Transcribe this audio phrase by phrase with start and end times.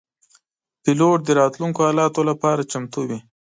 [0.83, 3.19] پیلوټ د راتلونکو حالاتو لپاره چمتو وي.